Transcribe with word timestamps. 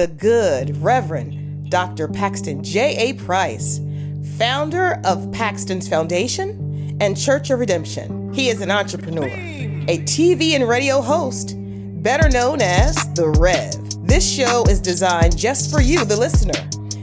the 0.00 0.06
good 0.06 0.74
Reverend 0.78 1.70
Dr. 1.70 2.08
Paxton 2.08 2.64
J.A. 2.64 3.12
Price, 3.22 3.82
founder 4.38 4.98
of 5.04 5.30
Paxton's 5.30 5.90
Foundation 5.90 6.96
and 7.02 7.14
Church 7.14 7.50
of 7.50 7.60
Redemption. 7.60 8.32
He 8.32 8.48
is 8.48 8.62
an 8.62 8.70
entrepreneur, 8.70 9.28
a 9.28 9.98
TV 10.04 10.52
and 10.52 10.66
radio 10.66 11.02
host, 11.02 11.54
better 12.02 12.30
known 12.30 12.62
as 12.62 12.96
The 13.12 13.28
Rev. 13.28 14.06
This 14.06 14.26
show 14.26 14.64
is 14.70 14.80
designed 14.80 15.36
just 15.36 15.70
for 15.70 15.82
you, 15.82 16.02
the 16.06 16.16
listener, 16.16 16.54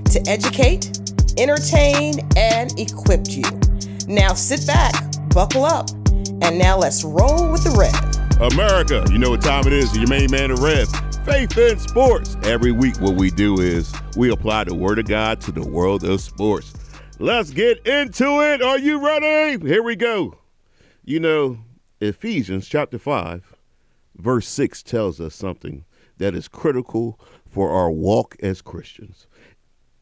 to 0.06 0.24
educate, 0.28 1.00
entertain, 1.38 2.16
and 2.36 2.74
equip 2.80 3.28
you. 3.30 3.44
Now 4.08 4.34
sit 4.34 4.66
back, 4.66 4.96
buckle 5.30 5.66
up, 5.66 5.92
and 6.42 6.58
now 6.58 6.80
let's 6.80 7.04
roll 7.04 7.52
with 7.52 7.64
the 7.64 7.76
Rev. 7.78 8.54
America, 8.54 9.06
you 9.12 9.20
know 9.20 9.30
what 9.30 9.44
time 9.44 9.68
it 9.68 9.74
is. 9.74 9.96
Your 9.96 10.08
main 10.08 10.32
man, 10.32 10.50
the 10.50 10.56
Rev. 10.56 11.07
Faith 11.28 11.58
in 11.58 11.78
sports. 11.78 12.38
Every 12.44 12.72
week, 12.72 13.02
what 13.02 13.16
we 13.16 13.30
do 13.30 13.60
is 13.60 13.94
we 14.16 14.32
apply 14.32 14.64
the 14.64 14.74
word 14.74 14.98
of 14.98 15.10
God 15.10 15.42
to 15.42 15.52
the 15.52 15.68
world 15.68 16.06
of 16.06 16.22
sports. 16.22 16.74
Let's 17.20 17.50
get 17.50 17.86
into 17.86 18.40
it. 18.40 18.62
Are 18.62 18.80
you 18.80 19.06
ready? 19.06 19.62
Here 19.68 19.84
we 19.84 19.98
go. 19.98 20.38
You 21.04 21.20
know, 21.20 21.58
Ephesians 22.00 22.66
chapter 22.66 22.98
5, 22.98 23.58
verse 24.16 24.48
6 24.48 24.82
tells 24.84 25.20
us 25.20 25.36
something 25.36 25.84
that 26.18 26.34
is 26.34 26.48
critical 26.48 27.20
for 27.46 27.72
our 27.72 27.92
walk 27.92 28.38
as 28.42 28.62
Christians. 28.62 29.28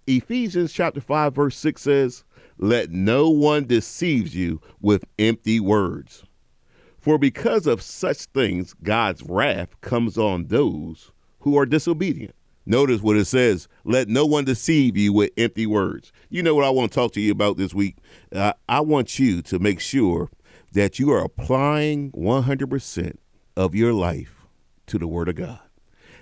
Ephesians 0.05 0.71
chapter 0.71 1.01
5, 1.01 1.33
verse 1.33 1.57
6 1.57 1.81
says, 1.81 2.23
Let 2.59 2.91
no 2.91 3.31
one 3.31 3.65
deceive 3.65 4.35
you 4.35 4.61
with 4.79 5.03
empty 5.17 5.59
words. 5.59 6.23
For 6.99 7.17
because 7.17 7.65
of 7.65 7.81
such 7.81 8.25
things, 8.25 8.75
God's 8.83 9.23
wrath 9.23 9.81
comes 9.81 10.19
on 10.19 10.45
those 10.49 11.11
who 11.45 11.57
are 11.57 11.65
disobedient. 11.65 12.35
Notice 12.65 13.01
what 13.01 13.15
it 13.15 13.25
says 13.25 13.67
let 13.85 14.09
no 14.09 14.25
one 14.25 14.43
deceive 14.43 14.97
you 14.97 15.13
with 15.13 15.31
empty 15.37 15.67
words. 15.67 16.11
You 16.29 16.41
know 16.41 16.55
what 16.55 16.65
I 16.65 16.71
want 16.71 16.91
to 16.91 16.95
talk 16.95 17.13
to 17.13 17.21
you 17.21 17.31
about 17.31 17.55
this 17.57 17.73
week? 17.73 17.97
Uh, 18.33 18.53
I 18.67 18.81
want 18.81 19.19
you 19.19 19.43
to 19.43 19.59
make 19.59 19.79
sure 19.79 20.31
that 20.73 20.97
you 20.97 21.11
are 21.11 21.23
applying 21.23 22.11
100% 22.13 23.17
of 23.55 23.75
your 23.75 23.93
life 23.93 24.47
to 24.87 24.97
the 24.97 25.07
Word 25.07 25.29
of 25.29 25.35
God. 25.35 25.59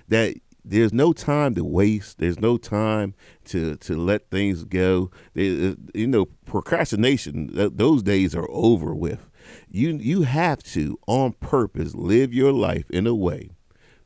That 0.09 0.35
there's 0.65 0.91
no 0.91 1.13
time 1.13 1.55
to 1.55 1.63
waste. 1.63 2.19
There's 2.19 2.39
no 2.39 2.57
time 2.57 3.15
to 3.45 3.77
to 3.77 3.95
let 3.95 4.29
things 4.29 4.65
go. 4.65 5.09
You 5.33 5.77
know, 6.07 6.25
procrastination. 6.45 7.49
Those 7.53 8.03
days 8.03 8.35
are 8.35 8.49
over 8.49 8.93
with. 8.93 9.29
You 9.69 9.91
you 9.95 10.23
have 10.23 10.61
to 10.63 10.99
on 11.07 11.33
purpose 11.33 11.95
live 11.95 12.33
your 12.33 12.51
life 12.51 12.89
in 12.91 13.07
a 13.07 13.15
way 13.15 13.51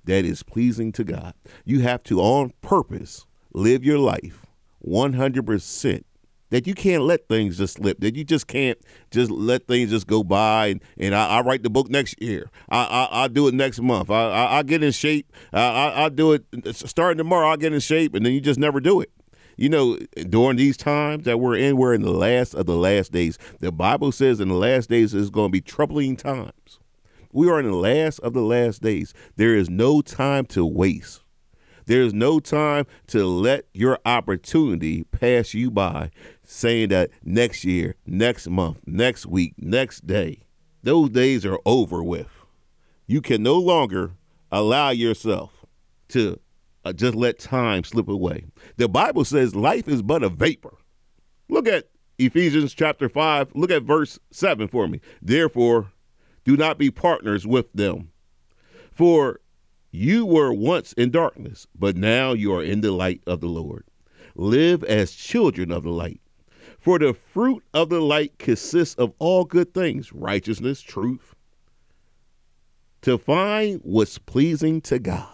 that 0.07 0.25
is 0.25 0.43
pleasing 0.43 0.91
to 0.93 1.03
God. 1.03 1.33
You 1.63 1.81
have 1.81 2.03
to, 2.03 2.19
on 2.19 2.53
purpose, 2.61 3.25
live 3.53 3.83
your 3.83 3.99
life 3.99 4.45
100%. 4.85 6.03
That 6.49 6.65
you 6.65 6.73
can't 6.73 7.03
let 7.03 7.27
things 7.27 7.57
just 7.57 7.73
slip. 7.73 7.99
That 7.99 8.15
you 8.15 8.23
just 8.23 8.47
can't 8.47 8.79
just 9.11 9.29
let 9.29 9.67
things 9.67 9.89
just 9.89 10.07
go 10.07 10.23
by. 10.23 10.67
And, 10.67 10.81
and 10.97 11.13
I, 11.13 11.27
I 11.27 11.41
write 11.41 11.61
the 11.61 11.69
book 11.69 11.89
next 11.89 12.21
year. 12.21 12.49
I 12.69 12.85
I, 12.85 13.23
I 13.23 13.27
do 13.27 13.49
it 13.49 13.53
next 13.53 13.81
month. 13.81 14.09
I, 14.09 14.29
I, 14.29 14.57
I 14.59 14.63
get 14.63 14.81
in 14.81 14.93
shape. 14.93 15.29
I, 15.51 15.59
I, 15.59 16.05
I 16.05 16.09
do 16.09 16.31
it 16.31 16.45
starting 16.73 17.17
tomorrow. 17.17 17.49
I 17.49 17.57
get 17.57 17.73
in 17.73 17.81
shape, 17.81 18.15
and 18.15 18.25
then 18.25 18.31
you 18.31 18.39
just 18.39 18.61
never 18.61 18.79
do 18.79 19.01
it. 19.01 19.11
You 19.57 19.67
know, 19.67 19.97
during 20.29 20.55
these 20.55 20.77
times 20.77 21.25
that 21.25 21.39
we're 21.39 21.57
in, 21.57 21.75
we're 21.75 21.93
in 21.93 22.03
the 22.03 22.11
last 22.11 22.53
of 22.53 22.65
the 22.65 22.77
last 22.77 23.11
days. 23.11 23.37
The 23.59 23.73
Bible 23.73 24.13
says 24.13 24.39
in 24.39 24.47
the 24.47 24.55
last 24.55 24.89
days 24.89 25.13
is 25.13 25.29
going 25.29 25.49
to 25.49 25.51
be 25.51 25.61
troubling 25.61 26.15
times. 26.15 26.79
We 27.37 27.51
are 27.51 27.59
in 27.59 27.69
the 27.69 27.77
last 27.77 28.17
of 28.21 28.33
the 28.33 28.41
last 28.41 28.81
days. 28.81 29.13
There 29.35 29.55
is 29.55 29.69
no 29.69 30.01
time 30.01 30.47
to 30.47 30.65
waste. 30.65 31.21
There 31.85 32.01
is 32.01 32.11
no 32.11 32.39
time 32.39 32.87
to 33.09 33.27
let 33.27 33.67
your 33.75 33.99
opportunity 34.07 35.03
pass 35.03 35.53
you 35.53 35.69
by 35.69 36.09
saying 36.43 36.89
that 36.89 37.11
next 37.23 37.63
year, 37.63 37.93
next 38.07 38.49
month, 38.49 38.79
next 38.87 39.27
week, 39.27 39.53
next 39.59 40.07
day. 40.07 40.45
Those 40.81 41.11
days 41.11 41.45
are 41.45 41.59
over 41.63 42.01
with. 42.01 42.43
You 43.05 43.21
can 43.21 43.43
no 43.43 43.59
longer 43.59 44.13
allow 44.51 44.89
yourself 44.89 45.63
to 46.07 46.39
uh, 46.85 46.91
just 46.91 47.13
let 47.13 47.37
time 47.37 47.83
slip 47.83 48.07
away. 48.07 48.45
The 48.77 48.89
Bible 48.89 49.25
says 49.25 49.53
life 49.53 49.87
is 49.87 50.01
but 50.01 50.23
a 50.23 50.29
vapor. 50.29 50.75
Look 51.49 51.67
at 51.67 51.89
Ephesians 52.17 52.73
chapter 52.73 53.07
5. 53.07 53.51
Look 53.53 53.69
at 53.69 53.83
verse 53.83 54.17
7 54.31 54.67
for 54.67 54.87
me. 54.87 55.01
Therefore, 55.21 55.91
do 56.47 56.55
not 56.55 56.77
be 56.77 56.89
partners 56.89 57.45
with 57.45 57.65
them. 57.73 58.09
For 58.89 59.41
you 59.91 60.25
were 60.25 60.53
once 60.53 60.93
in 60.93 61.11
darkness, 61.11 61.67
but 61.77 61.97
now 61.97 62.31
you 62.31 62.53
are 62.53 62.63
in 62.63 62.79
the 62.79 62.93
light 62.93 63.21
of 63.27 63.41
the 63.41 63.49
Lord. 63.49 63.83
Live 64.33 64.81
as 64.85 65.11
children 65.11 65.73
of 65.73 65.83
the 65.83 65.89
light. 65.89 66.21
For 66.79 66.99
the 66.99 67.13
fruit 67.13 67.65
of 67.73 67.89
the 67.89 67.99
light 67.99 68.39
consists 68.39 68.95
of 68.95 69.11
all 69.19 69.43
good 69.43 69.73
things 69.73 70.13
righteousness, 70.13 70.79
truth, 70.79 71.35
to 73.01 73.17
find 73.17 73.81
what's 73.83 74.17
pleasing 74.17 74.79
to 74.81 74.99
God. 74.99 75.27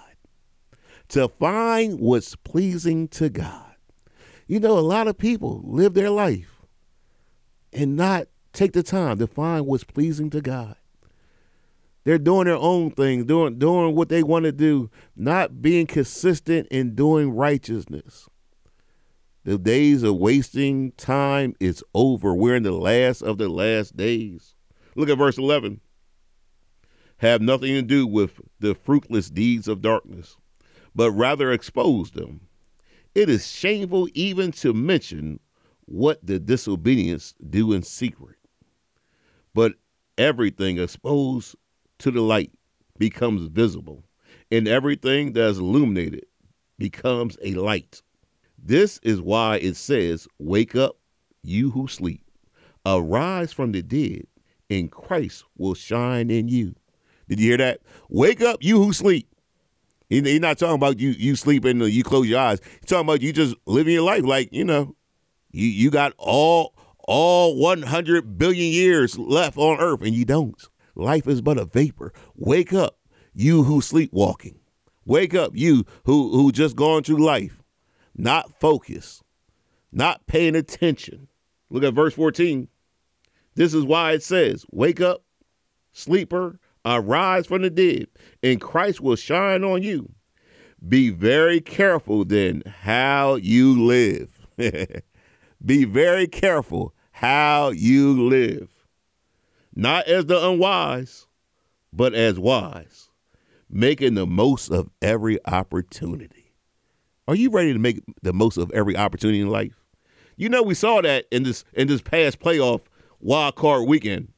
To 1.09 1.28
find 1.28 2.00
what's 2.00 2.35
pleasing 2.38 3.07
to 3.09 3.29
God. 3.29 3.75
You 4.47 4.59
know, 4.59 4.79
a 4.79 4.81
lot 4.81 5.07
of 5.07 5.19
people 5.19 5.62
live 5.63 5.94
their 5.94 6.09
life 6.09 6.66
and 7.72 7.96
not 7.96 8.29
take 8.52 8.73
the 8.73 8.81
time 8.81 9.19
to 9.19 9.28
find 9.28 9.68
what's 9.68 9.84
pleasing 9.84 10.31
to 10.31 10.41
God. 10.41 10.75
They're 12.03 12.18
doing 12.18 12.46
their 12.46 12.58
own 12.58 12.91
thing, 12.91 13.25
doing 13.25 13.58
doing 13.58 13.96
what 13.96 14.09
they 14.09 14.24
want 14.24 14.44
to 14.44 14.52
do, 14.52 14.90
not 15.16 15.62
being 15.62 15.88
consistent 15.88 16.68
in 16.69 16.96
doing 16.96 17.31
righteousness. 17.31 18.28
The 19.46 19.58
days 19.58 20.03
of 20.03 20.18
wasting 20.18 20.94
time 20.94 21.56
is 21.59 21.84
over. 21.94 22.34
We're 22.34 22.56
in 22.56 22.64
the 22.64 22.72
last 22.72 23.22
of 23.22 23.38
the 23.38 23.50
last 23.50 23.96
days. 23.96 24.56
Look 24.96 25.09
at 25.09 25.18
verse 25.18 25.38
11. 25.38 25.81
Have 27.18 27.41
nothing 27.41 27.74
to 27.74 27.81
do 27.81 28.06
with 28.06 28.40
the 28.59 28.75
fruitless 28.75 29.30
deeds 29.30 29.68
of 29.68 29.81
darkness, 29.81 30.35
but 30.96 31.12
rather 31.12 31.52
expose 31.52 32.12
them. 32.12 32.41
It 33.16 33.30
is 33.30 33.47
shameful 33.47 34.08
even 34.14 34.52
to 34.53 34.74
mention 34.74 35.40
what 35.85 36.25
the 36.25 36.40
disobedience 36.40 37.34
do 37.50 37.74
in 37.74 37.84
secret. 37.84 38.38
But 39.53 39.74
everything 40.18 40.80
exposed 40.80 41.56
to 42.03 42.12
the 42.12 42.22
light 42.22 42.52
becomes 43.00 43.47
visible, 43.47 44.03
and 44.52 44.68
everything 44.68 45.31
that 45.34 45.46
is 45.46 45.58
illuminated 45.58 46.25
becomes 46.78 47.38
a 47.41 47.53
light. 47.53 48.02
This 48.62 49.00
is 49.03 49.22
why 49.22 49.58
it 49.58 49.78
says, 49.78 50.28
Wake 50.38 50.75
up, 50.75 50.97
you 51.44 51.72
who 51.72 51.88
sleep. 51.88 52.22
Arise 52.86 53.53
from 53.53 53.72
the 53.72 53.81
dead, 53.81 54.28
and 54.69 54.91
Christ 54.91 55.46
will 55.58 55.75
shine 55.75 56.30
in 56.30 56.50
you. 56.50 56.75
Did 57.30 57.40
you 57.40 57.47
hear 57.47 57.58
that? 57.58 57.80
Wake 58.09 58.41
up, 58.41 58.58
you 58.62 58.84
who 58.84 58.91
sleep. 58.91 59.30
He's 60.09 60.41
not 60.41 60.59
talking 60.59 60.75
about 60.75 61.00
you 61.00 61.12
you 61.12 61.38
sleeping, 61.38 61.80
you 61.80 62.03
close 62.03 62.28
your 62.28 62.40
eyes. 62.40 62.59
He's 62.81 62.90
talking 62.90 63.08
about 63.08 63.22
you 63.22 63.31
just 63.31 63.56
living 63.66 63.94
your 63.94 64.03
life 64.03 64.25
like, 64.25 64.50
you 64.52 64.66
know, 64.66 64.96
you, 65.52 65.68
you 65.68 65.90
got 65.90 66.14
all 66.18 66.75
all 67.08 67.58
100 67.58 68.38
billion 68.38 68.72
years 68.74 69.18
left 69.18 69.58
on 69.58 69.80
earth 69.80 70.02
and 70.02 70.14
you 70.14 70.25
don't. 70.25 70.68
Life 70.95 71.27
is 71.27 71.41
but 71.41 71.57
a 71.57 71.65
vapor. 71.65 72.13
Wake 72.35 72.73
up, 72.73 72.99
you 73.33 73.63
who 73.63 73.81
sleepwalking. 73.81 74.59
Wake 75.05 75.33
up, 75.33 75.51
you 75.55 75.85
who 76.05 76.31
who 76.31 76.51
just 76.51 76.75
gone 76.75 77.03
through 77.03 77.23
life, 77.23 77.61
not 78.15 78.59
focused, 78.59 79.23
not 79.91 80.25
paying 80.27 80.55
attention. 80.55 81.27
Look 81.69 81.83
at 81.83 81.93
verse 81.93 82.13
14. 82.13 82.67
This 83.55 83.73
is 83.73 83.83
why 83.83 84.13
it 84.13 84.23
says, 84.23 84.65
Wake 84.71 85.01
up, 85.01 85.23
sleeper, 85.91 86.59
arise 86.85 87.47
from 87.47 87.63
the 87.63 87.69
dead, 87.69 88.07
and 88.41 88.61
Christ 88.61 89.01
will 89.01 89.15
shine 89.15 89.63
on 89.63 89.83
you. 89.83 90.09
Be 90.87 91.09
very 91.09 91.61
careful 91.61 92.25
then 92.25 92.63
how 92.65 93.35
you 93.35 93.81
live. 93.85 94.39
Be 95.66 95.85
very 95.85 96.28
careful 96.28 96.93
how 97.11 97.69
you 97.69 98.28
live 98.28 98.72
not 99.75 100.08
as 100.08 100.25
the 100.25 100.49
unwise, 100.49 101.28
but 101.91 102.14
as 102.14 102.40
wise, 102.40 103.09
making 103.70 104.16
the 104.16 104.25
most 104.25 104.70
of 104.70 104.90
every 105.02 105.43
opportunity. 105.46 106.53
Are 107.28 107.35
you 107.35 107.49
ready 107.49 107.73
to 107.73 107.79
make 107.79 108.03
the 108.22 108.34
most 108.34 108.58
of 108.58 108.72
every 108.72 108.97
opportunity 108.97 109.40
in 109.40 109.49
life? 109.49 109.84
You 110.35 110.49
know, 110.49 110.61
we 110.61 110.73
saw 110.73 111.02
that 111.02 111.25
in 111.31 111.43
this 111.43 111.64
in 111.73 111.87
this 111.87 112.02
past 112.02 112.40
playoff 112.40 112.81
wild 113.20 113.55
card 113.55 113.87
weekend. 113.87 114.29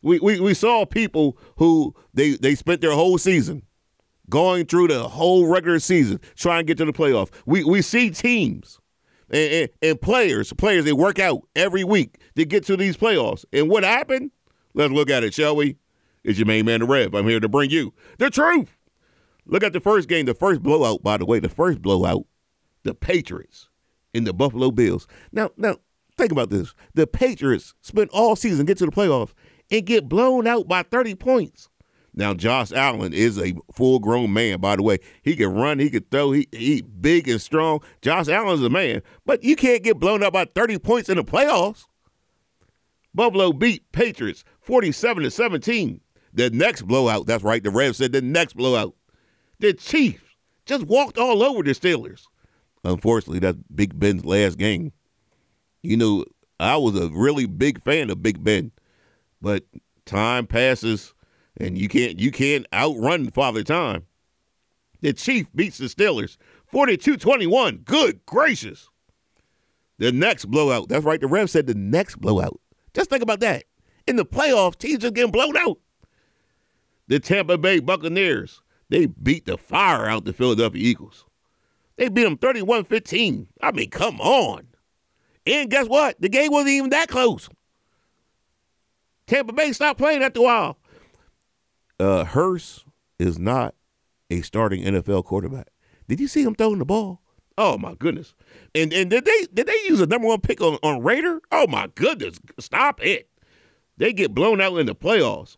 We, 0.00 0.20
we, 0.20 0.38
we 0.38 0.54
saw 0.54 0.86
people 0.86 1.36
who 1.56 1.94
they, 2.14 2.36
they 2.36 2.54
spent 2.54 2.80
their 2.80 2.92
whole 2.92 3.18
season 3.18 3.62
going 4.30 4.66
through 4.66 4.88
the 4.88 5.08
whole 5.08 5.48
regular 5.48 5.80
season 5.80 6.20
trying 6.36 6.60
to 6.60 6.64
get 6.64 6.78
to 6.78 6.84
the 6.84 6.92
playoff. 6.92 7.30
We 7.46 7.64
we 7.64 7.82
see 7.82 8.10
teams 8.10 8.78
and, 9.30 9.52
and, 9.52 9.68
and 9.82 10.00
players, 10.00 10.52
players 10.52 10.84
they 10.84 10.92
work 10.92 11.18
out 11.18 11.42
every 11.56 11.84
week 11.84 12.20
to 12.36 12.44
get 12.44 12.64
to 12.66 12.76
these 12.76 12.96
playoffs. 12.96 13.44
And 13.52 13.68
what 13.68 13.82
happened? 13.82 14.30
Let's 14.74 14.92
look 14.92 15.10
at 15.10 15.24
it, 15.24 15.34
shall 15.34 15.56
we? 15.56 15.76
It's 16.24 16.38
your 16.38 16.46
main 16.46 16.66
man, 16.66 16.80
the 16.80 16.86
Rev. 16.86 17.14
I'm 17.14 17.26
here 17.26 17.40
to 17.40 17.48
bring 17.48 17.70
you 17.70 17.92
the 18.18 18.30
truth. 18.30 18.76
Look 19.46 19.62
at 19.62 19.72
the 19.72 19.80
first 19.80 20.08
game, 20.08 20.26
the 20.26 20.34
first 20.34 20.62
blowout, 20.62 21.02
by 21.02 21.16
the 21.16 21.24
way, 21.24 21.40
the 21.40 21.48
first 21.48 21.80
blowout, 21.80 22.26
the 22.82 22.94
Patriots 22.94 23.68
in 24.12 24.24
the 24.24 24.34
Buffalo 24.34 24.70
Bills. 24.70 25.06
Now, 25.32 25.50
now 25.56 25.76
think 26.16 26.32
about 26.32 26.50
this. 26.50 26.74
The 26.94 27.06
Patriots 27.06 27.74
spent 27.80 28.10
all 28.10 28.36
season 28.36 28.66
get 28.66 28.78
to 28.78 28.86
the 28.86 28.92
playoffs 28.92 29.32
and 29.70 29.86
get 29.86 30.08
blown 30.08 30.46
out 30.46 30.68
by 30.68 30.82
30 30.82 31.14
points. 31.14 31.68
Now, 32.14 32.34
Josh 32.34 32.72
Allen 32.72 33.12
is 33.12 33.38
a 33.38 33.54
full 33.72 34.00
grown 34.00 34.32
man, 34.32 34.60
by 34.60 34.76
the 34.76 34.82
way. 34.82 34.98
He 35.22 35.36
can 35.36 35.54
run, 35.54 35.78
he 35.78 35.88
can 35.88 36.02
throw, 36.10 36.32
he, 36.32 36.48
he 36.50 36.82
big 36.82 37.28
and 37.28 37.40
strong. 37.40 37.80
Josh 38.02 38.28
Allen's 38.28 38.62
a 38.62 38.68
man, 38.68 39.02
but 39.24 39.44
you 39.44 39.54
can't 39.54 39.84
get 39.84 39.98
blown 39.98 40.22
out 40.24 40.32
by 40.32 40.44
30 40.44 40.78
points 40.80 41.08
in 41.08 41.16
the 41.16 41.24
playoffs. 41.24 41.86
Buffalo 43.18 43.52
beat 43.52 43.90
Patriots 43.90 44.44
47 44.60 45.24
to 45.24 45.30
17. 45.32 46.00
The 46.32 46.50
next 46.50 46.82
blowout, 46.82 47.26
that's 47.26 47.42
right, 47.42 47.60
the 47.60 47.72
Rev 47.72 47.96
said 47.96 48.12
the 48.12 48.22
next 48.22 48.56
blowout. 48.56 48.94
The 49.58 49.72
Chiefs 49.72 50.22
just 50.66 50.84
walked 50.86 51.18
all 51.18 51.42
over 51.42 51.64
the 51.64 51.72
Steelers. 51.72 52.26
Unfortunately, 52.84 53.40
that's 53.40 53.58
Big 53.74 53.98
Ben's 53.98 54.24
last 54.24 54.56
game. 54.56 54.92
You 55.82 55.96
know, 55.96 56.26
I 56.60 56.76
was 56.76 56.96
a 56.96 57.08
really 57.08 57.46
big 57.46 57.82
fan 57.82 58.08
of 58.08 58.22
Big 58.22 58.44
Ben, 58.44 58.70
but 59.42 59.64
time 60.06 60.46
passes 60.46 61.12
and 61.56 61.76
you 61.76 61.88
can't 61.88 62.20
you 62.20 62.30
can't 62.30 62.66
outrun 62.72 63.32
Father 63.32 63.64
Time. 63.64 64.06
The 65.00 65.12
Chief 65.12 65.48
beats 65.56 65.78
the 65.78 65.86
Steelers 65.86 66.36
42-21. 66.72 67.84
Good 67.84 68.24
gracious. 68.26 68.88
The 69.98 70.12
next 70.12 70.44
blowout. 70.44 70.88
That's 70.88 71.04
right. 71.04 71.20
The 71.20 71.26
Rev 71.26 71.50
said 71.50 71.66
the 71.66 71.74
next 71.74 72.20
blowout. 72.20 72.60
Just 72.94 73.10
think 73.10 73.22
about 73.22 73.40
that. 73.40 73.64
In 74.06 74.16
the 74.16 74.24
playoffs, 74.24 74.78
teams 74.78 74.98
just 74.98 75.14
getting 75.14 75.30
blown 75.30 75.56
out. 75.56 75.78
The 77.08 77.20
Tampa 77.20 77.58
Bay 77.58 77.80
Buccaneers, 77.80 78.62
they 78.88 79.06
beat 79.06 79.46
the 79.46 79.56
fire 79.58 80.06
out 80.06 80.24
the 80.24 80.32
Philadelphia 80.32 80.82
Eagles. 80.82 81.24
They 81.96 82.08
beat 82.08 82.24
them 82.24 82.38
31 82.38 82.84
15. 82.84 83.48
I 83.62 83.72
mean, 83.72 83.90
come 83.90 84.20
on. 84.20 84.68
And 85.46 85.70
guess 85.70 85.86
what? 85.86 86.20
The 86.20 86.28
game 86.28 86.52
wasn't 86.52 86.70
even 86.70 86.90
that 86.90 87.08
close. 87.08 87.48
Tampa 89.26 89.52
Bay 89.52 89.72
stopped 89.72 89.98
playing 89.98 90.22
after 90.22 90.40
a 90.40 90.42
while. 90.42 90.78
Uh, 91.98 92.24
Hurts 92.24 92.84
is 93.18 93.38
not 93.38 93.74
a 94.30 94.40
starting 94.42 94.84
NFL 94.84 95.24
quarterback. 95.24 95.68
Did 96.06 96.20
you 96.20 96.28
see 96.28 96.42
him 96.42 96.54
throwing 96.54 96.78
the 96.78 96.84
ball? 96.84 97.20
Oh 97.58 97.76
my 97.76 97.94
goodness! 97.94 98.34
And 98.72 98.92
and 98.92 99.10
did 99.10 99.24
they 99.24 99.46
did 99.52 99.66
they 99.66 99.76
use 99.88 100.00
a 100.00 100.06
number 100.06 100.28
one 100.28 100.40
pick 100.40 100.60
on, 100.60 100.78
on 100.84 101.02
Reagor? 101.02 101.40
Oh 101.50 101.66
my 101.66 101.88
goodness! 101.96 102.38
Stop 102.60 103.04
it! 103.04 103.28
They 103.96 104.12
get 104.12 104.32
blown 104.32 104.60
out 104.60 104.78
in 104.78 104.86
the 104.86 104.94
playoffs. 104.94 105.56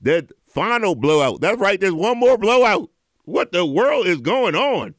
That 0.00 0.30
final 0.40 0.94
blowout. 0.94 1.40
That's 1.40 1.58
right. 1.58 1.80
There's 1.80 1.92
one 1.92 2.18
more 2.18 2.38
blowout. 2.38 2.90
What 3.24 3.50
the 3.50 3.66
world 3.66 4.06
is 4.06 4.20
going 4.20 4.54
on? 4.54 4.94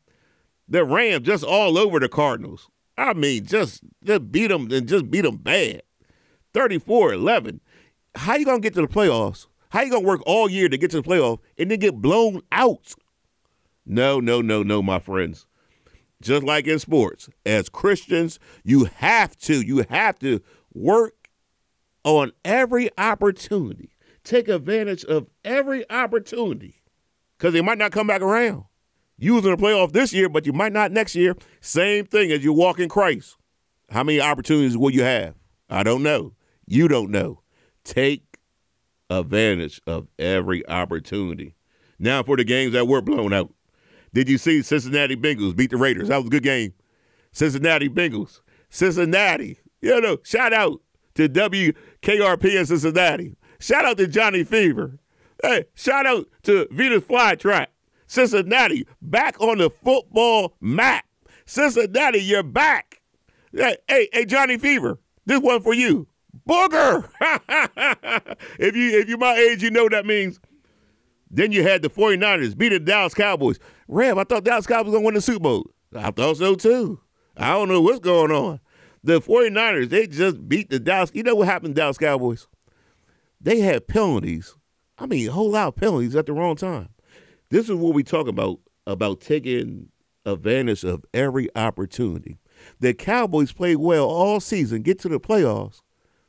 The 0.67 0.83
Rams 0.83 1.25
just 1.25 1.45
all 1.45 1.77
over 1.77 1.97
the 1.97 2.09
Cardinals. 2.09 2.69
I 2.97 3.13
mean, 3.13 3.45
just 3.45 3.81
just 4.03 4.29
beat 4.29 4.47
them 4.47 4.69
and 4.69 4.85
just 4.85 5.09
beat 5.09 5.21
them 5.21 5.37
bad. 5.37 5.83
34-11. 6.53 7.61
How 8.15 8.35
you 8.35 8.43
gonna 8.45 8.59
get 8.59 8.73
to 8.73 8.81
the 8.81 8.87
playoffs? 8.87 9.47
How 9.69 9.81
you 9.81 9.91
gonna 9.91 10.05
work 10.05 10.21
all 10.25 10.49
year 10.49 10.67
to 10.67 10.77
get 10.77 10.91
to 10.91 11.01
the 11.01 11.07
playoff 11.07 11.39
and 11.57 11.71
then 11.71 11.79
get 11.79 11.95
blown 11.95 12.41
out? 12.51 12.93
No, 13.85 14.19
no, 14.19 14.41
no, 14.41 14.61
no, 14.61 14.81
my 14.81 14.99
friends. 14.99 15.45
Just 16.23 16.43
like 16.43 16.67
in 16.67 16.79
sports, 16.79 17.29
as 17.45 17.67
Christians, 17.67 18.39
you 18.63 18.85
have 18.85 19.35
to, 19.39 19.61
you 19.61 19.85
have 19.89 20.17
to 20.19 20.41
work 20.73 21.27
on 22.05 22.31
every 22.45 22.89
opportunity. 22.97 23.91
Take 24.23 24.47
advantage 24.47 25.03
of 25.03 25.27
every 25.43 25.89
opportunity 25.89 26.81
because 27.37 27.53
they 27.53 27.61
might 27.61 27.77
not 27.77 27.91
come 27.91 28.07
back 28.07 28.21
around. 28.21 28.63
You 29.17 29.35
was 29.35 29.45
in 29.45 29.51
the 29.51 29.57
playoff 29.57 29.91
this 29.91 30.13
year, 30.13 30.29
but 30.29 30.45
you 30.45 30.53
might 30.53 30.71
not 30.71 30.93
next 30.93 31.13
year. 31.13 31.35
Same 31.59 32.05
thing 32.05 32.31
as 32.31 32.41
you 32.41 32.53
walk 32.53 32.79
in 32.79 32.87
Christ. 32.87 33.35
How 33.89 34.03
many 34.03 34.21
opportunities 34.21 34.77
will 34.77 34.91
you 34.91 35.03
have? 35.03 35.35
I 35.69 35.83
don't 35.83 36.03
know. 36.03 36.33
You 36.65 36.87
don't 36.87 37.11
know. 37.11 37.41
Take 37.83 38.37
advantage 39.09 39.81
of 39.85 40.07
every 40.17 40.65
opportunity. 40.69 41.55
Now 41.99 42.23
for 42.23 42.37
the 42.37 42.45
games 42.45 42.71
that 42.73 42.87
were 42.87 43.01
blown 43.01 43.33
out. 43.33 43.53
Did 44.13 44.29
you 44.29 44.37
see 44.37 44.61
Cincinnati 44.61 45.15
Bengals 45.15 45.55
beat 45.55 45.71
the 45.71 45.77
Raiders? 45.77 46.09
That 46.09 46.17
was 46.17 46.27
a 46.27 46.29
good 46.29 46.43
game. 46.43 46.73
Cincinnati 47.31 47.89
Bengals. 47.89 48.41
Cincinnati. 48.69 49.57
You 49.81 49.99
know, 49.99 50.17
shout 50.23 50.53
out 50.53 50.81
to 51.15 51.27
WKRP 51.27 52.59
in 52.59 52.65
Cincinnati. 52.65 53.35
Shout 53.59 53.85
out 53.85 53.97
to 53.97 54.07
Johnny 54.07 54.43
Fever. 54.43 54.99
Hey, 55.41 55.65
shout 55.73 56.05
out 56.05 56.27
to 56.43 56.67
Venus 56.71 57.03
Flytrap. 57.03 57.67
Cincinnati 58.07 58.87
back 59.01 59.39
on 59.41 59.57
the 59.57 59.69
football 59.69 60.55
map. 60.61 61.05
Cincinnati, 61.45 62.19
you're 62.19 62.43
back. 62.43 63.01
Hey, 63.51 63.77
hey, 63.87 64.09
hey 64.13 64.25
Johnny 64.25 64.57
Fever, 64.57 64.99
this 65.25 65.39
one 65.41 65.61
for 65.61 65.73
you. 65.73 66.07
Booger. 66.47 67.09
if 68.59 68.75
you 68.75 68.99
if 68.99 69.09
you're 69.09 69.17
my 69.17 69.35
age, 69.35 69.63
you 69.63 69.71
know 69.71 69.83
what 69.83 69.91
that 69.91 70.05
means. 70.05 70.39
Then 71.29 71.51
you 71.51 71.63
had 71.63 71.81
the 71.81 71.89
49ers 71.89 72.55
beat 72.55 72.69
the 72.69 72.79
Dallas 72.79 73.13
Cowboys. 73.13 73.59
Rev, 73.87 74.17
I 74.17 74.23
thought 74.23 74.43
Dallas 74.43 74.67
Cowboys 74.67 74.93
gonna 74.93 75.05
win 75.05 75.15
the 75.15 75.21
Super 75.21 75.39
Bowl. 75.39 75.71
I 75.95 76.11
thought 76.11 76.37
so 76.37 76.55
too. 76.55 76.99
I 77.37 77.51
don't 77.53 77.67
know 77.67 77.81
what's 77.81 77.99
going 77.99 78.31
on. 78.31 78.59
The 79.03 79.19
49ers, 79.19 79.89
they 79.89 80.07
just 80.07 80.47
beat 80.47 80.69
the 80.69 80.79
Dallas. 80.79 81.11
You 81.13 81.23
know 81.23 81.35
what 81.35 81.47
happened 81.47 81.75
to 81.75 81.81
Dallas 81.81 81.97
Cowboys? 81.97 82.47
They 83.41 83.59
had 83.59 83.87
penalties. 83.87 84.55
I 84.97 85.05
mean, 85.05 85.27
a 85.27 85.31
whole 85.31 85.51
lot 85.51 85.67
of 85.67 85.75
penalties 85.75 86.15
at 86.15 86.25
the 86.25 86.33
wrong 86.33 86.55
time. 86.55 86.89
This 87.49 87.69
is 87.69 87.75
what 87.75 87.93
we 87.93 88.03
talk 88.03 88.27
about 88.27 88.59
about 88.87 89.21
taking 89.21 89.89
advantage 90.25 90.83
of 90.83 91.03
every 91.13 91.49
opportunity. 91.55 92.37
The 92.79 92.93
Cowboys 92.93 93.51
played 93.51 93.77
well 93.77 94.07
all 94.07 94.39
season, 94.39 94.81
get 94.81 94.99
to 94.99 95.09
the 95.09 95.19
playoffs. 95.19 95.81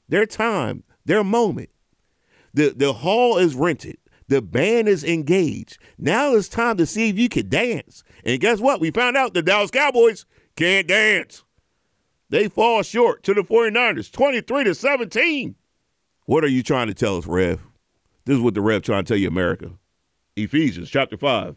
Their 0.09 0.27
time, 0.27 0.83
their 1.05 1.23
moment. 1.25 1.71
The 2.53 2.71
the 2.71 2.93
hall 2.93 3.39
is 3.39 3.55
rented. 3.55 3.99
The 4.29 4.41
band 4.41 4.89
is 4.89 5.05
engaged. 5.05 5.79
Now 5.99 6.35
it's 6.35 6.49
time 6.49 6.77
to 6.79 6.87
see 6.87 7.11
if 7.11 7.19
you 7.19 7.29
can 7.29 7.49
dance. 7.49 8.03
And 8.25 8.41
guess 8.41 8.59
what? 8.59 8.81
We 8.81 8.91
found 8.91 9.17
out 9.17 9.35
the 9.35 9.43
Dallas 9.43 9.71
Cowboys 9.71 10.25
can't 10.57 10.89
dance. 10.89 11.45
They 12.31 12.49
fall 12.49 12.83
short 12.83 13.23
to 13.25 13.35
the 13.35 13.43
49ers, 13.43 14.11
23 14.11 14.65
to 14.65 14.75
17. 14.75 15.55
What 16.27 16.43
are 16.43 16.49
you 16.49 16.63
trying 16.63 16.87
to 16.89 16.95
tell 16.95 17.19
us, 17.19 17.27
Rev? 17.27 17.61
This 18.25 18.37
is 18.37 18.43
what 18.43 18.55
the 18.55 18.63
Rev 18.63 18.83
trying 18.83 19.05
to 19.05 19.09
tell 19.09 19.19
you, 19.19 19.29
America. 19.29 19.71
Ephesians 20.37 20.91
chapter 20.91 21.17
5, 21.17 21.57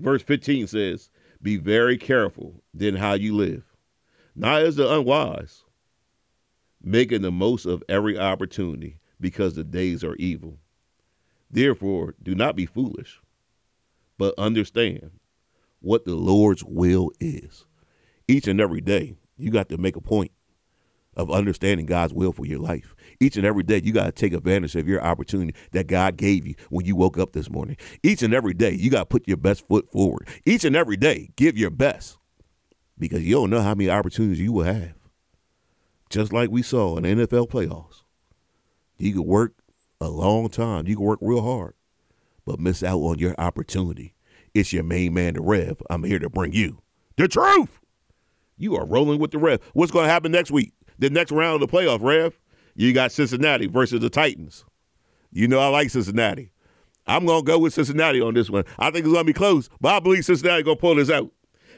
verse 0.00 0.22
15 0.22 0.68
says, 0.68 1.10
Be 1.42 1.56
very 1.56 1.98
careful 1.98 2.62
then 2.72 2.94
how 2.94 3.14
you 3.14 3.34
live, 3.34 3.64
not 4.36 4.62
as 4.62 4.76
the 4.76 4.90
unwise, 4.90 5.64
making 6.80 7.22
the 7.22 7.32
most 7.32 7.66
of 7.66 7.82
every 7.88 8.16
opportunity 8.16 8.98
because 9.20 9.54
the 9.54 9.64
days 9.64 10.04
are 10.04 10.14
evil. 10.16 10.58
Therefore, 11.54 12.16
do 12.20 12.34
not 12.34 12.56
be 12.56 12.66
foolish, 12.66 13.20
but 14.18 14.34
understand 14.36 15.12
what 15.78 16.04
the 16.04 16.16
Lord's 16.16 16.64
will 16.64 17.12
is. 17.20 17.64
Each 18.26 18.48
and 18.48 18.60
every 18.60 18.80
day, 18.80 19.14
you 19.36 19.52
got 19.52 19.68
to 19.68 19.78
make 19.78 19.94
a 19.94 20.00
point 20.00 20.32
of 21.16 21.30
understanding 21.30 21.86
God's 21.86 22.12
will 22.12 22.32
for 22.32 22.44
your 22.44 22.58
life. 22.58 22.96
Each 23.20 23.36
and 23.36 23.46
every 23.46 23.62
day, 23.62 23.80
you 23.84 23.92
got 23.92 24.06
to 24.06 24.10
take 24.10 24.32
advantage 24.32 24.74
of 24.74 24.88
your 24.88 25.00
opportunity 25.00 25.54
that 25.70 25.86
God 25.86 26.16
gave 26.16 26.44
you 26.44 26.56
when 26.70 26.86
you 26.86 26.96
woke 26.96 27.18
up 27.18 27.34
this 27.34 27.48
morning. 27.48 27.76
Each 28.02 28.24
and 28.24 28.34
every 28.34 28.54
day, 28.54 28.72
you 28.72 28.90
got 28.90 29.02
to 29.02 29.06
put 29.06 29.28
your 29.28 29.36
best 29.36 29.64
foot 29.68 29.88
forward. 29.92 30.26
Each 30.44 30.64
and 30.64 30.74
every 30.74 30.96
day, 30.96 31.30
give 31.36 31.56
your 31.56 31.70
best 31.70 32.18
because 32.98 33.22
you 33.22 33.36
don't 33.36 33.50
know 33.50 33.62
how 33.62 33.76
many 33.76 33.90
opportunities 33.90 34.40
you 34.40 34.50
will 34.52 34.64
have. 34.64 34.94
Just 36.10 36.32
like 36.32 36.50
we 36.50 36.62
saw 36.62 36.96
in 36.96 37.04
the 37.04 37.26
NFL 37.26 37.48
playoffs, 37.48 38.02
you 38.98 39.12
could 39.12 39.22
work 39.22 39.52
a 40.04 40.10
long 40.10 40.48
time, 40.48 40.86
you 40.86 40.96
can 40.96 41.04
work 41.04 41.18
real 41.22 41.42
hard, 41.42 41.74
but 42.44 42.60
miss 42.60 42.82
out 42.82 42.98
on 42.98 43.18
your 43.18 43.34
opportunity. 43.38 44.14
It's 44.52 44.72
your 44.72 44.84
main 44.84 45.14
man, 45.14 45.34
the 45.34 45.40
Rev. 45.40 45.82
I'm 45.90 46.04
here 46.04 46.18
to 46.20 46.30
bring 46.30 46.52
you 46.52 46.82
the 47.16 47.26
truth. 47.26 47.80
You 48.56 48.76
are 48.76 48.86
rolling 48.86 49.18
with 49.18 49.32
the 49.32 49.38
Rev. 49.38 49.60
What's 49.72 49.90
going 49.90 50.06
to 50.06 50.12
happen 50.12 50.30
next 50.30 50.50
week? 50.50 50.72
The 50.98 51.10
next 51.10 51.32
round 51.32 51.60
of 51.60 51.68
the 51.68 51.76
playoff, 51.76 52.02
Rev? 52.02 52.38
You 52.76 52.92
got 52.92 53.12
Cincinnati 53.12 53.66
versus 53.66 54.00
the 54.00 54.10
Titans. 54.10 54.64
You 55.32 55.48
know 55.48 55.58
I 55.58 55.68
like 55.68 55.90
Cincinnati. 55.90 56.52
I'm 57.06 57.26
going 57.26 57.44
to 57.44 57.46
go 57.46 57.58
with 57.58 57.74
Cincinnati 57.74 58.20
on 58.20 58.34
this 58.34 58.48
one. 58.48 58.64
I 58.78 58.90
think 58.90 59.04
it's 59.04 59.12
going 59.12 59.26
to 59.26 59.32
be 59.32 59.32
close, 59.32 59.68
but 59.80 59.94
I 59.94 60.00
believe 60.00 60.24
Cincinnati 60.24 60.62
going 60.62 60.76
to 60.76 60.80
pull 60.80 60.94
this 60.94 61.10
out. 61.10 61.30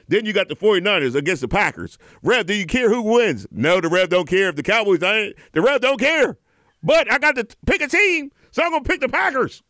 Then 0.08 0.24
you 0.24 0.32
got 0.32 0.48
the 0.48 0.54
49ers 0.54 1.14
against 1.14 1.40
the 1.42 1.48
Packers. 1.48 1.98
Rev, 2.22 2.46
do 2.46 2.54
you 2.54 2.66
care 2.66 2.88
who 2.88 3.02
wins? 3.02 3.46
No, 3.50 3.80
the 3.80 3.88
Rev 3.88 4.08
don't 4.08 4.28
care. 4.28 4.48
If 4.48 4.56
the 4.56 4.62
Cowboys, 4.62 5.02
ain't. 5.02 5.36
the 5.52 5.62
Rev 5.62 5.80
don't 5.80 5.98
care. 5.98 6.38
But 6.86 7.10
I 7.12 7.18
got 7.18 7.34
to 7.34 7.44
pick 7.66 7.82
a 7.82 7.88
team, 7.88 8.30
so 8.52 8.62
I'm 8.62 8.70
going 8.70 8.84
to 8.84 8.88
pick 8.88 9.00
the 9.00 9.08
Packers. 9.08 9.64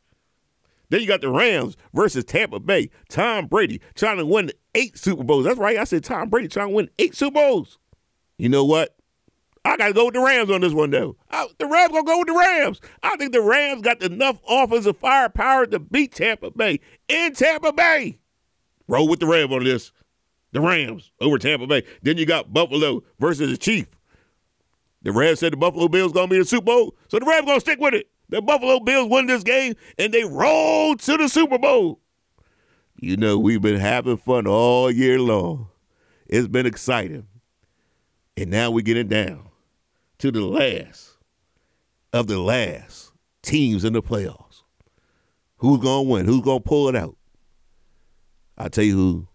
Then 0.91 1.01
you 1.01 1.07
got 1.07 1.23
the 1.23 1.31
Rams 1.31 1.75
versus 1.95 2.25
Tampa 2.25 2.61
Bay. 2.61 2.91
Tom 3.09 3.47
Brady 3.47 3.81
trying 3.95 4.19
to 4.19 4.27
win 4.27 4.53
eight 4.75 4.99
Super 4.99 5.25
Bowls. 5.25 5.47
That's 5.47 5.59
right. 5.59 5.79
I 5.79 5.85
said 5.85 6.05
Tom 6.05 6.29
Brady 6.29 6.49
trying 6.49 6.69
to 6.69 6.75
win 6.75 6.91
eight 6.99 7.15
Super 7.15 7.37
Bowls. 7.37 7.79
You 8.37 8.51
know 8.51 8.67
what? 8.67 8.95
I 9.65 9.79
got 9.79 9.89
to 9.89 9.95
go 9.95 10.05
with 10.05 10.15
the 10.15 10.21
Rams 10.21 10.51
on 10.51 10.61
this 10.61 10.75
one, 10.75 10.91
though. 10.91 11.17
I, 11.31 11.49
the 11.59 11.67
Rams 11.67 11.91
going 11.91 12.05
to 12.05 12.13
go 12.13 12.19
with 12.19 12.29
the 12.29 12.35
Rams. 12.35 12.83
I 13.03 13.17
think 13.17 13.33
the 13.33 13.41
Rams 13.41 13.81
got 13.81 14.03
enough 14.03 14.39
offensive 14.47 14.99
firepower 14.99 15.65
to 15.69 15.79
beat 15.79 16.15
Tampa 16.15 16.51
Bay 16.51 16.81
in 17.09 17.33
Tampa 17.33 17.73
Bay. 17.73 18.19
Roll 18.89 19.09
with 19.09 19.21
the 19.21 19.27
Rev 19.27 19.51
on 19.53 19.65
this. 19.65 19.91
The 20.53 20.61
Rams 20.61 21.13
over 21.19 21.39
Tampa 21.39 21.67
Bay. 21.67 21.83
Then 22.03 22.19
you 22.19 22.27
got 22.27 22.53
Buffalo 22.53 23.03
versus 23.19 23.51
the 23.51 23.57
Chief. 23.57 23.87
The 25.07 25.13
Rev 25.13 25.39
said 25.39 25.53
the 25.53 25.57
Buffalo 25.57 25.87
Bills 25.87 26.11
gonna 26.11 26.27
be 26.27 26.35
in 26.35 26.43
the 26.43 26.49
Super 26.49 26.65
Bowl, 26.65 26.97
so 27.07 27.21
the 27.21 27.27
Rev 27.27 27.47
gonna 27.47 27.61
stick 27.61 27.79
with 27.79 27.95
it. 27.95 28.09
The 28.29 28.43
Buffalo 28.43 28.81
Bills 28.81 29.09
won 29.09 29.27
this 29.27 29.45
game 29.45 29.75
and 29.97 30.13
they 30.13 30.25
rolled 30.25 30.99
to 31.03 31.17
the 31.17 31.29
Super 31.29 31.59
Bowl. 31.59 32.01
You 32.97 33.17
know, 33.17 33.39
we've 33.39 33.63
been 33.63 33.79
having 33.79 34.17
fun 34.17 34.49
all 34.49 34.91
year 34.91 35.21
long. 35.21 35.69
It's 36.27 36.49
been 36.49 36.67
exciting. 36.67 37.29
And 38.37 38.51
now 38.51 38.73
we're 38.73 38.81
getting 38.81 39.07
down 39.07 39.49
to 40.19 40.33
the 40.33 40.41
last 40.41 41.19
of 42.13 42.27
the 42.27 42.41
last 42.41 43.13
teams 43.43 43.85
in 43.85 43.93
the 43.93 44.03
playoffs. 44.03 44.65
Who's 45.59 45.79
going 45.79 46.05
to 46.05 46.11
win? 46.11 46.27
Who's 46.27 46.43
going 46.43 46.65
to 46.65 46.69
pull 46.69 46.89
it 46.89 46.97
out? 46.97 47.17
I 48.59 48.69
tell 48.69 48.83
you 48.83 48.97
who. 48.97 49.29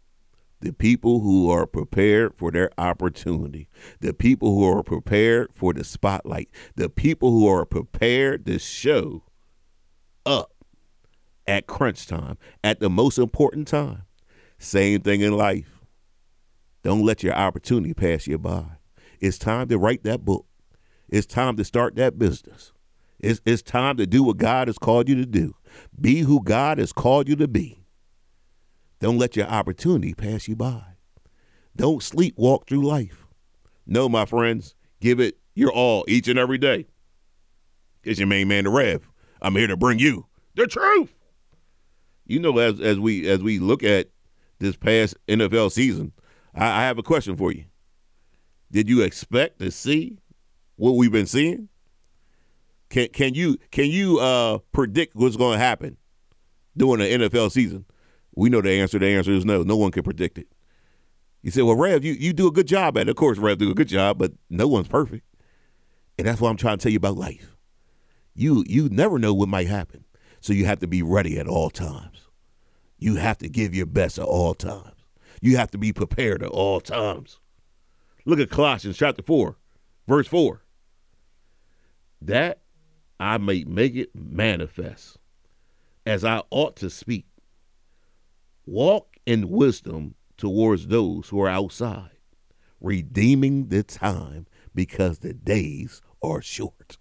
The 0.61 0.71
people 0.71 1.21
who 1.21 1.49
are 1.49 1.65
prepared 1.65 2.35
for 2.35 2.51
their 2.51 2.69
opportunity, 2.77 3.67
the 3.99 4.13
people 4.13 4.53
who 4.53 4.63
are 4.63 4.83
prepared 4.83 5.49
for 5.53 5.73
the 5.73 5.83
spotlight, 5.83 6.49
the 6.75 6.89
people 6.89 7.31
who 7.31 7.47
are 7.47 7.65
prepared 7.65 8.45
to 8.45 8.59
show 8.59 9.23
up 10.25 10.53
at 11.47 11.65
crunch 11.65 12.05
time, 12.05 12.37
at 12.63 12.79
the 12.79 12.89
most 12.89 13.17
important 13.17 13.67
time. 13.67 14.03
Same 14.59 15.01
thing 15.01 15.21
in 15.21 15.35
life. 15.35 15.81
Don't 16.83 17.03
let 17.03 17.23
your 17.23 17.33
opportunity 17.33 17.93
pass 17.95 18.27
you 18.27 18.37
by. 18.37 18.65
It's 19.19 19.39
time 19.39 19.67
to 19.69 19.77
write 19.79 20.03
that 20.03 20.23
book. 20.23 20.45
It's 21.09 21.27
time 21.27 21.57
to 21.57 21.63
start 21.63 21.95
that 21.95 22.19
business. 22.19 22.71
It's, 23.19 23.41
it's 23.45 23.61
time 23.61 23.97
to 23.97 24.07
do 24.07 24.23
what 24.23 24.37
God 24.37 24.67
has 24.67 24.77
called 24.77 25.09
you 25.09 25.15
to 25.15 25.25
do. 25.25 25.55
Be 25.99 26.21
who 26.21 26.43
God 26.43 26.77
has 26.77 26.93
called 26.93 27.27
you 27.27 27.35
to 27.35 27.47
be. 27.47 27.80
Don't 29.01 29.17
let 29.17 29.35
your 29.35 29.47
opportunity 29.47 30.13
pass 30.13 30.47
you 30.47 30.55
by. 30.55 30.83
Don't 31.75 32.03
sleepwalk 32.03 32.67
through 32.67 32.85
life. 32.85 33.25
No, 33.87 34.07
my 34.07 34.25
friends, 34.25 34.75
give 35.01 35.19
it 35.19 35.39
your 35.55 35.71
all 35.71 36.05
each 36.07 36.27
and 36.27 36.37
every 36.37 36.59
day. 36.59 36.85
It's 38.03 38.19
your 38.19 38.27
main 38.27 38.47
man, 38.47 38.65
the 38.65 38.69
Rev. 38.69 39.09
I'm 39.41 39.55
here 39.55 39.65
to 39.65 39.75
bring 39.75 39.97
you 39.97 40.27
the 40.53 40.67
truth. 40.67 41.15
You 42.27 42.39
know, 42.39 42.55
as 42.59 42.79
as 42.79 42.99
we 42.99 43.27
as 43.27 43.41
we 43.41 43.57
look 43.57 43.83
at 43.83 44.09
this 44.59 44.77
past 44.77 45.17
NFL 45.27 45.71
season, 45.71 46.13
I, 46.53 46.65
I 46.65 46.81
have 46.83 46.99
a 46.99 47.03
question 47.03 47.35
for 47.35 47.51
you. 47.51 47.65
Did 48.71 48.87
you 48.87 49.01
expect 49.01 49.59
to 49.59 49.71
see 49.71 50.19
what 50.75 50.91
we've 50.91 51.11
been 51.11 51.25
seeing? 51.25 51.69
Can 52.89 53.07
can 53.07 53.33
you 53.33 53.57
can 53.71 53.89
you 53.89 54.19
uh, 54.19 54.59
predict 54.71 55.15
what's 55.15 55.37
going 55.37 55.57
to 55.57 55.65
happen 55.65 55.97
during 56.77 56.99
the 56.99 57.27
NFL 57.27 57.51
season? 57.51 57.85
We 58.41 58.49
know 58.49 58.59
the 58.59 58.71
answer. 58.71 58.97
The 58.97 59.05
answer 59.05 59.33
is 59.33 59.45
no. 59.45 59.61
No 59.61 59.77
one 59.77 59.91
can 59.91 60.01
predict 60.01 60.39
it. 60.39 60.47
You 61.43 61.51
say, 61.51 61.61
well, 61.61 61.75
Rev, 61.75 62.03
you, 62.03 62.13
you 62.13 62.33
do 62.33 62.47
a 62.47 62.51
good 62.51 62.65
job 62.65 62.97
at 62.97 63.01
it. 63.01 63.09
Of 63.11 63.15
course, 63.15 63.37
Rev 63.37 63.59
do 63.59 63.69
a 63.69 63.75
good 63.75 63.87
job, 63.87 64.17
but 64.17 64.31
no 64.49 64.67
one's 64.67 64.87
perfect. 64.87 65.27
And 66.17 66.25
that's 66.25 66.41
what 66.41 66.49
I'm 66.49 66.57
trying 66.57 66.79
to 66.79 66.81
tell 66.81 66.91
you 66.91 66.97
about 66.97 67.17
life. 67.17 67.55
You 68.33 68.63
you 68.67 68.89
never 68.89 69.19
know 69.19 69.31
what 69.31 69.47
might 69.47 69.67
happen. 69.67 70.05
So 70.39 70.53
you 70.53 70.65
have 70.65 70.79
to 70.79 70.87
be 70.87 71.03
ready 71.03 71.37
at 71.37 71.47
all 71.47 71.69
times. 71.69 72.29
You 72.97 73.17
have 73.17 73.37
to 73.39 73.47
give 73.47 73.75
your 73.75 73.85
best 73.85 74.17
at 74.17 74.25
all 74.25 74.55
times. 74.55 75.05
You 75.39 75.57
have 75.57 75.69
to 75.69 75.77
be 75.77 75.93
prepared 75.93 76.41
at 76.41 76.49
all 76.49 76.81
times. 76.81 77.39
Look 78.25 78.39
at 78.39 78.49
Colossians 78.49 78.97
chapter 78.97 79.21
4, 79.21 79.55
verse 80.07 80.27
4. 80.27 80.63
That 82.23 82.61
I 83.19 83.37
may 83.37 83.65
make 83.65 83.95
it 83.95 84.15
manifest 84.15 85.19
as 86.07 86.25
I 86.25 86.41
ought 86.49 86.75
to 86.77 86.89
speak. 86.89 87.27
Walk 88.71 89.17
in 89.25 89.49
wisdom 89.49 90.15
towards 90.37 90.87
those 90.87 91.27
who 91.27 91.41
are 91.41 91.49
outside, 91.49 92.15
redeeming 92.79 93.67
the 93.67 93.83
time 93.83 94.47
because 94.73 95.19
the 95.19 95.33
days 95.33 96.01
are 96.23 96.41
short. 96.41 96.97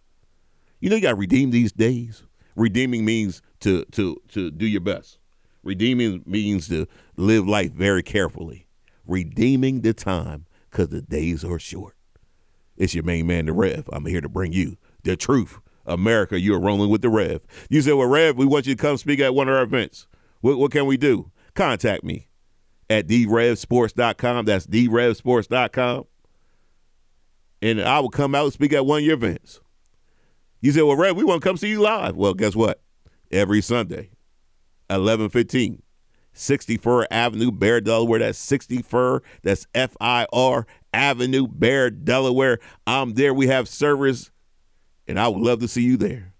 You 0.81 0.91
know 0.91 0.97
you 0.97 1.03
got 1.03 1.11
to 1.11 1.15
redeem 1.15 1.53
these 1.53 1.71
days. 1.71 2.25
Redeeming 2.57 3.05
means 3.05 3.41
to 3.61 3.85
to 3.93 4.21
to 4.31 4.51
do 4.51 4.67
your 4.67 4.81
best. 4.81 5.19
Redeeming 5.63 6.25
means 6.27 6.67
to 6.71 6.89
live 7.15 7.47
life 7.47 7.71
very 7.71 8.03
carefully. 8.03 8.67
Redeeming 9.07 9.83
the 9.83 9.95
time 9.95 10.47
because 10.69 10.89
the 10.89 11.03
days 11.03 11.45
are 11.45 11.61
short. 11.61 11.95
It's 12.77 12.97
your 12.97 13.05
main 13.05 13.29
man, 13.29 13.47
the 13.47 13.53
Rev. 13.53 13.89
I'm 13.93 14.07
here 14.07 14.21
to 14.21 14.29
bring 14.29 14.53
you 14.53 14.77
the 15.05 15.17
truth. 15.17 15.61
America, 15.87 16.41
you're 16.41 16.59
rolling 16.59 16.91
with 16.91 17.03
the 17.03 17.11
Rev. 17.11 17.47
You 17.69 17.81
said, 17.81 17.95
well, 17.95 18.09
Rev, 18.09 18.37
we 18.37 18.45
want 18.45 18.67
you 18.67 18.75
to 18.75 18.83
come 18.83 18.97
speak 18.97 19.21
at 19.21 19.37
one 19.37 19.49
of 19.49 19.55
our 19.55 19.63
events. 19.63 20.09
What, 20.41 20.59
what 20.59 20.73
can 20.73 20.87
we 20.87 20.97
do? 20.97 21.31
Contact 21.55 22.05
me 22.05 22.29
at 22.89 23.07
drevsports.com. 23.07 24.45
That's 24.45 24.67
drevsports.com. 24.67 26.05
And 27.63 27.81
I 27.83 28.01
will 28.01 28.09
come 28.09 28.35
out 28.35 28.45
and 28.45 28.53
speak 28.53 28.73
at 28.73 28.87
one 28.87 29.01
of 29.01 29.05
your 29.05 29.15
events. 29.15 29.61
You 30.61 30.73
said, 30.73 30.83
well, 30.83 30.97
Rev, 30.97 31.17
we 31.17 31.25
want 31.25 31.43
to 31.43 31.49
come 31.49 31.57
see 31.57 31.69
you 31.69 31.81
live. 31.81 32.17
Well, 32.17 32.35
guess 32.35 32.55
what? 32.55 32.81
Every 33.31 33.61
Sunday, 33.61 34.11
1115. 34.89 35.83
60 36.33 36.77
Fir 36.77 37.07
Avenue, 37.11 37.51
Bear, 37.51 37.81
Delaware. 37.81 38.21
That's 38.21 38.39
60 38.39 38.83
Fir. 38.83 39.21
That's 39.43 39.67
F 39.75 39.97
I 40.01 40.27
R 40.33 40.67
Avenue, 40.95 41.47
Bear, 41.49 41.91
Delaware. 41.91 42.59
I'm 42.87 43.15
there. 43.15 43.35
We 43.35 43.49
have 43.49 43.69
service, 43.69 44.31
and 45.07 45.19
I 45.19 45.29
would 45.29 45.43
love 45.43 45.61
to 45.61 45.69
see 45.69 45.83
you 45.83 45.97
there. 45.97 46.33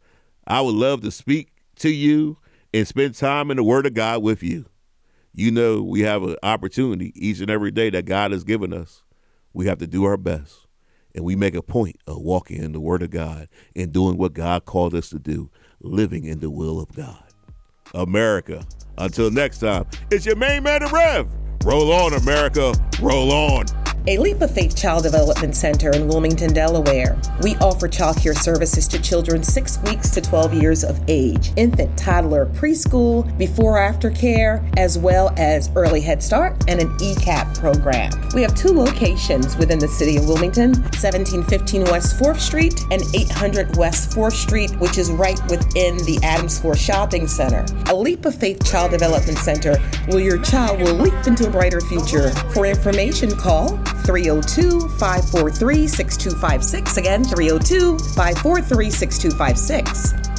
I 0.47 0.61
would 0.61 0.75
love 0.75 1.03
to 1.03 1.11
speak 1.11 1.53
to 1.77 1.91
you 1.91 2.39
and 2.73 2.87
spend 2.87 3.15
time 3.15 3.51
in 3.51 3.57
the 3.57 3.65
Word 3.65 3.87
of 3.87 3.95
God 3.95 4.23
with 4.23 4.43
you. 4.43 4.67
You 5.33 5.51
know, 5.51 5.83
we 5.83 6.01
have 6.01 6.23
an 6.23 6.37
opportunity 6.43 7.13
each 7.15 7.41
and 7.41 7.51
every 7.51 7.71
day 7.71 7.91
that 7.91 8.05
God 8.05 8.33
has 8.33 8.45
given 8.45 8.73
us. 8.73 9.03
We 9.53 9.67
have 9.67 9.79
to 9.79 9.87
do 9.87 10.05
our 10.05 10.17
best. 10.17 10.67
And 11.15 11.25
we 11.25 11.35
make 11.35 11.55
a 11.55 11.63
point 11.63 11.97
of 12.07 12.19
walking 12.19 12.63
in 12.63 12.73
the 12.73 12.81
Word 12.81 13.03
of 13.03 13.11
God 13.11 13.49
and 13.75 13.93
doing 13.93 14.17
what 14.17 14.33
God 14.33 14.65
called 14.65 14.95
us 14.95 15.09
to 15.11 15.19
do, 15.19 15.51
living 15.81 16.25
in 16.25 16.39
the 16.39 16.51
will 16.51 16.81
of 16.81 16.93
God. 16.93 17.23
America. 17.95 18.65
Until 18.99 19.31
next 19.31 19.59
time, 19.59 19.87
it's 20.11 20.27
your 20.27 20.37
main 20.37 20.63
man, 20.63 20.83
the 20.83 20.89
Rev. 20.89 21.29
Roll 21.65 21.93
on, 21.93 22.13
America. 22.15 22.73
Roll 23.01 23.33
on 23.33 23.67
a 24.07 24.17
Leap 24.17 24.41
of 24.41 24.51
Faith 24.51 24.75
Child 24.75 25.03
Development 25.03 25.55
Center 25.55 25.91
in 25.91 26.09
Wilmington, 26.09 26.55
Delaware. 26.55 27.19
We 27.43 27.55
offer 27.57 27.87
childcare 27.87 28.37
services 28.37 28.89
to 28.89 29.01
children 29.01 29.43
6 29.43 29.79
weeks 29.83 30.09
to 30.11 30.23
12 30.23 30.55
years 30.55 30.85
of 30.85 30.99
age, 31.07 31.53
infant, 31.57 31.99
toddler, 31.99 32.47
preschool, 32.47 33.37
before 33.37 33.79
after 33.79 34.11
care, 34.11 34.65
as 34.79 34.97
well 34.97 35.35
as 35.37 35.71
early 35.77 36.01
Head 36.01 36.23
Start 36.23 36.65
and 36.67 36.81
an 36.81 36.89
ECAP 36.99 37.59
program. 37.59 38.11
We 38.35 38.41
have 38.43 38.55
two 38.55 38.73
locations 38.73 39.57
within 39.57 39.79
the 39.79 39.89
city 39.89 40.17
of 40.17 40.27
Wilmington 40.27 40.73
1715 40.73 41.85
West 41.85 42.19
4th 42.19 42.41
Street 42.41 42.81
and 42.91 43.03
800 43.15 43.77
West 43.77 44.17
4th 44.17 44.33
Street, 44.33 44.71
which 44.81 44.97
is 44.97 45.11
right 45.11 45.41
within 45.51 45.99
the 45.99 46.19
Adams 46.23 46.59
4 46.59 46.75
Shopping 46.75 47.29
Center. 47.29 47.67
A 47.91 47.95
Leap 47.95 48.25
of 48.25 48.35
Faith 48.35 48.65
Child 48.65 48.93
Development 48.93 49.37
Center 49.39 49.77
where 50.07 50.21
your 50.21 50.39
child 50.43 50.81
will 50.81 50.95
leap 50.95 51.27
into 51.27 51.47
a 51.47 51.51
brighter 51.51 51.81
future. 51.81 52.31
For 52.53 52.67
information, 52.67 53.31
call 53.37 53.79
302 54.11 54.89
543 54.99 55.87
6256. 55.87 56.97
Again, 56.97 57.23
302 57.23 57.97
543 58.17 58.91
6256. 58.91 60.30